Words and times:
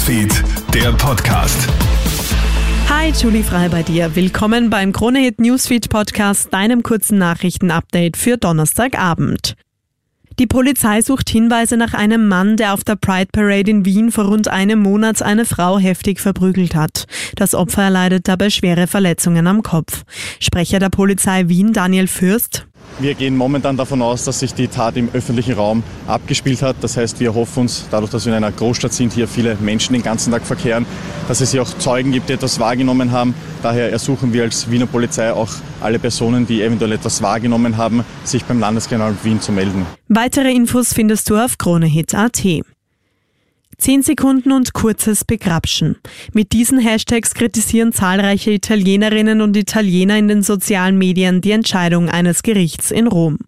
Newsfeed, 0.00 0.42
der 0.72 0.92
Podcast. 0.92 1.68
Hi, 2.88 3.10
Julie 3.10 3.42
Frei 3.42 3.68
bei 3.68 3.82
dir. 3.82 4.16
Willkommen 4.16 4.70
beim 4.70 4.92
Kronehit 4.94 5.38
Newsfeed 5.40 5.90
Podcast, 5.90 6.54
deinem 6.54 6.82
kurzen 6.82 7.18
Nachrichtenupdate 7.18 8.16
für 8.16 8.38
Donnerstagabend. 8.38 9.56
Die 10.38 10.46
Polizei 10.46 11.02
sucht 11.02 11.28
Hinweise 11.28 11.76
nach 11.76 11.92
einem 11.92 12.28
Mann, 12.28 12.56
der 12.56 12.72
auf 12.72 12.82
der 12.82 12.96
Pride 12.96 13.28
Parade 13.30 13.70
in 13.70 13.84
Wien 13.84 14.10
vor 14.10 14.24
rund 14.24 14.48
einem 14.48 14.78
Monat 14.78 15.20
eine 15.20 15.44
Frau 15.44 15.78
heftig 15.78 16.18
verprügelt 16.18 16.74
hat. 16.74 17.04
Das 17.36 17.54
Opfer 17.54 17.82
erleidet 17.82 18.26
dabei 18.26 18.48
schwere 18.48 18.86
Verletzungen 18.86 19.46
am 19.46 19.62
Kopf. 19.62 20.04
Sprecher 20.38 20.78
der 20.78 20.88
Polizei 20.88 21.48
Wien, 21.48 21.74
Daniel 21.74 22.06
Fürst. 22.06 22.66
Wir 23.00 23.14
gehen 23.14 23.34
momentan 23.34 23.78
davon 23.78 24.02
aus, 24.02 24.24
dass 24.24 24.40
sich 24.40 24.52
die 24.52 24.68
Tat 24.68 24.94
im 24.98 25.08
öffentlichen 25.14 25.54
Raum 25.54 25.82
abgespielt 26.06 26.60
hat. 26.60 26.76
Das 26.82 26.98
heißt, 26.98 27.18
wir 27.18 27.34
hoffen 27.34 27.60
uns, 27.60 27.86
dadurch, 27.90 28.10
dass 28.10 28.26
wir 28.26 28.32
in 28.32 28.44
einer 28.44 28.52
Großstadt 28.52 28.92
sind, 28.92 29.14
hier 29.14 29.26
viele 29.26 29.56
Menschen 29.56 29.94
den 29.94 30.02
ganzen 30.02 30.32
Tag 30.32 30.42
verkehren, 30.44 30.84
dass 31.26 31.40
es 31.40 31.50
hier 31.50 31.62
auch 31.62 31.78
Zeugen 31.78 32.12
gibt, 32.12 32.28
die 32.28 32.34
etwas 32.34 32.60
wahrgenommen 32.60 33.10
haben. 33.10 33.34
Daher 33.62 33.90
ersuchen 33.90 34.34
wir 34.34 34.42
als 34.42 34.70
Wiener 34.70 34.84
Polizei 34.84 35.32
auch 35.32 35.48
alle 35.80 35.98
Personen, 35.98 36.46
die 36.46 36.60
eventuell 36.60 36.92
etwas 36.92 37.22
wahrgenommen 37.22 37.78
haben, 37.78 38.04
sich 38.24 38.44
beim 38.44 38.60
Landeskriminalamt 38.60 39.24
Wien 39.24 39.40
zu 39.40 39.50
melden. 39.50 39.86
Weitere 40.08 40.52
Infos 40.52 40.92
findest 40.92 41.30
du 41.30 41.38
auf 41.38 41.56
kronehit.at. 41.56 42.44
10 43.80 44.02
Sekunden 44.02 44.52
und 44.52 44.74
kurzes 44.74 45.24
Begrapschen. 45.24 45.96
Mit 46.34 46.52
diesen 46.52 46.78
Hashtags 46.78 47.32
kritisieren 47.32 47.92
zahlreiche 47.92 48.50
Italienerinnen 48.50 49.40
und 49.40 49.56
Italiener 49.56 50.18
in 50.18 50.28
den 50.28 50.42
sozialen 50.42 50.98
Medien 50.98 51.40
die 51.40 51.52
Entscheidung 51.52 52.10
eines 52.10 52.42
Gerichts 52.42 52.90
in 52.90 53.06
Rom. 53.06 53.38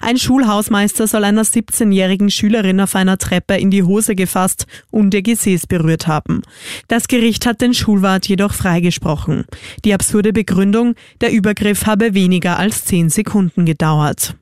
Ein 0.00 0.16
Schulhausmeister 0.16 1.08
soll 1.08 1.24
einer 1.24 1.44
17-jährigen 1.44 2.30
Schülerin 2.30 2.80
auf 2.80 2.94
einer 2.94 3.18
Treppe 3.18 3.56
in 3.56 3.72
die 3.72 3.82
Hose 3.82 4.14
gefasst 4.14 4.66
und 4.92 5.12
ihr 5.12 5.22
Gesäß 5.22 5.66
berührt 5.66 6.06
haben. 6.06 6.42
Das 6.86 7.08
Gericht 7.08 7.44
hat 7.44 7.60
den 7.60 7.74
Schulwart 7.74 8.28
jedoch 8.28 8.54
freigesprochen. 8.54 9.44
Die 9.84 9.92
absurde 9.92 10.32
Begründung, 10.32 10.94
der 11.20 11.32
Übergriff 11.32 11.86
habe 11.86 12.14
weniger 12.14 12.58
als 12.58 12.84
10 12.84 13.10
Sekunden 13.10 13.66
gedauert. 13.66 14.36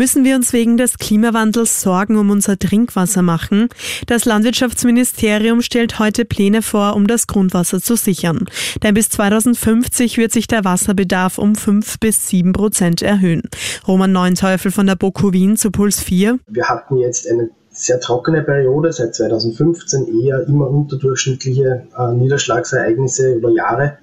Müssen 0.00 0.24
wir 0.24 0.34
uns 0.34 0.54
wegen 0.54 0.78
des 0.78 0.96
Klimawandels 0.96 1.82
Sorgen 1.82 2.16
um 2.16 2.30
unser 2.30 2.58
Trinkwasser 2.58 3.20
machen? 3.20 3.68
Das 4.06 4.24
Landwirtschaftsministerium 4.24 5.60
stellt 5.60 5.98
heute 5.98 6.24
Pläne 6.24 6.62
vor, 6.62 6.96
um 6.96 7.06
das 7.06 7.26
Grundwasser 7.26 7.82
zu 7.82 7.96
sichern. 7.96 8.46
Denn 8.82 8.94
bis 8.94 9.10
2050 9.10 10.16
wird 10.16 10.32
sich 10.32 10.46
der 10.46 10.64
Wasserbedarf 10.64 11.36
um 11.36 11.54
5 11.54 12.00
bis 12.00 12.30
7 12.30 12.54
Prozent 12.54 13.02
erhöhen. 13.02 13.42
Roman 13.86 14.10
Neunteufel 14.10 14.70
von 14.70 14.86
der 14.86 14.96
BOKU 14.96 15.34
Wien 15.34 15.58
zu 15.58 15.70
Puls 15.70 16.00
4. 16.00 16.38
Wir 16.46 16.64
hatten 16.64 16.96
jetzt 16.96 17.28
eine 17.28 17.50
sehr 17.70 18.00
trockene 18.00 18.40
Periode, 18.40 18.94
seit 18.94 19.14
2015 19.14 20.22
eher 20.22 20.46
immer 20.48 20.70
unterdurchschnittliche 20.70 21.86
äh, 21.98 22.12
Niederschlagsereignisse 22.14 23.34
über 23.34 23.50
Jahre. 23.50 23.98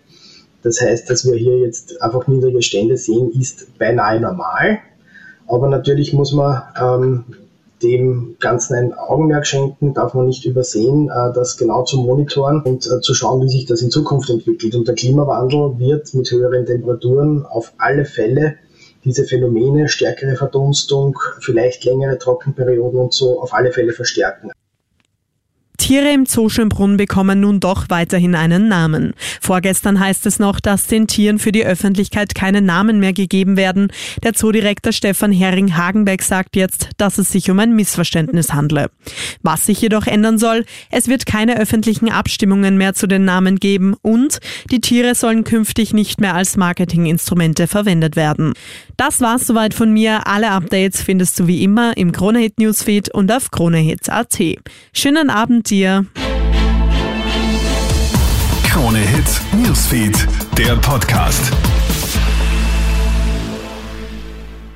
Das 0.61 0.79
heißt, 0.79 1.09
dass 1.09 1.25
wir 1.25 1.33
hier 1.33 1.57
jetzt 1.57 1.99
einfach 2.03 2.27
niedrige 2.27 2.61
Stände 2.61 2.97
sehen, 2.97 3.31
ist 3.31 3.79
beinahe 3.79 4.19
normal. 4.19 4.77
Aber 5.47 5.67
natürlich 5.69 6.13
muss 6.13 6.33
man 6.33 6.61
ähm, 6.79 7.23
dem 7.81 8.35
Ganzen 8.39 8.75
ein 8.75 8.93
Augenmerk 8.93 9.45
schenken, 9.45 9.93
darf 9.93 10.13
man 10.13 10.27
nicht 10.27 10.45
übersehen, 10.45 11.09
äh, 11.09 11.33
das 11.33 11.57
genau 11.57 11.83
zu 11.83 11.97
monitoren 11.97 12.61
und 12.61 12.85
äh, 12.87 13.01
zu 13.01 13.13
schauen, 13.13 13.43
wie 13.43 13.49
sich 13.49 13.65
das 13.65 13.81
in 13.81 13.91
Zukunft 13.91 14.29
entwickelt. 14.29 14.75
Und 14.75 14.87
der 14.87 14.95
Klimawandel 14.95 15.79
wird 15.79 16.13
mit 16.13 16.29
höheren 16.31 16.65
Temperaturen 16.65 17.45
auf 17.45 17.73
alle 17.77 18.05
Fälle 18.05 18.55
diese 19.03 19.23
Phänomene, 19.23 19.87
stärkere 19.87 20.35
Verdunstung, 20.35 21.17
vielleicht 21.39 21.85
längere 21.85 22.17
Trockenperioden 22.17 22.99
und 22.99 23.13
so 23.13 23.41
auf 23.41 23.53
alle 23.53 23.71
Fälle 23.71 23.93
verstärken. 23.93 24.51
Tiere 25.87 26.11
im 26.11 26.25
Zoo 26.25 26.49
Schönbrunn 26.49 26.97
bekommen 26.97 27.39
nun 27.39 27.61
doch 27.61 27.85
weiterhin 27.87 28.35
einen 28.35 28.67
Namen. 28.67 29.13
Vorgestern 29.39 30.01
heißt 30.01 30.25
es 30.25 30.37
noch, 30.37 30.59
dass 30.59 30.87
den 30.87 31.07
Tieren 31.07 31.39
für 31.39 31.53
die 31.53 31.63
Öffentlichkeit 31.65 32.35
keine 32.35 32.61
Namen 32.61 32.99
mehr 32.99 33.13
gegeben 33.13 33.55
werden. 33.55 33.93
Der 34.21 34.33
Zoodirektor 34.33 34.91
Stefan 34.91 35.31
Hering-Hagenbeck 35.31 36.23
sagt 36.23 36.57
jetzt, 36.57 36.89
dass 36.97 37.19
es 37.19 37.31
sich 37.31 37.49
um 37.49 37.59
ein 37.59 37.73
Missverständnis 37.73 38.51
handle. 38.51 38.89
Was 39.43 39.65
sich 39.65 39.79
jedoch 39.81 40.07
ändern 40.07 40.37
soll, 40.37 40.65
es 40.91 41.07
wird 41.07 41.25
keine 41.25 41.57
öffentlichen 41.57 42.11
Abstimmungen 42.11 42.75
mehr 42.75 42.93
zu 42.93 43.07
den 43.07 43.23
Namen 43.23 43.55
geben 43.55 43.95
und 44.01 44.39
die 44.69 44.81
Tiere 44.81 45.15
sollen 45.15 45.45
künftig 45.45 45.93
nicht 45.93 46.19
mehr 46.19 46.35
als 46.35 46.57
Marketinginstrumente 46.57 47.65
verwendet 47.65 48.17
werden. 48.17 48.51
Das 48.97 49.21
war's 49.21 49.47
soweit 49.47 49.73
von 49.73 49.93
mir. 49.93 50.27
Alle 50.27 50.51
Updates 50.51 51.01
findest 51.01 51.39
du 51.39 51.47
wie 51.47 51.63
immer 51.63 51.95
im 51.95 52.11
Kronehit 52.11 52.59
Newsfeed 52.59 53.13
und 53.13 53.31
auf 53.31 53.51
kronehit.at. 53.51 54.37
Schönen 54.91 55.29
Abend 55.29 55.69
dir 55.69 55.76
dir. 55.77 56.05
Krone 58.67 58.97
Hits, 58.97 59.41
Newsfeed, 59.53 60.27
der 60.57 60.75
Podcast. 60.77 61.51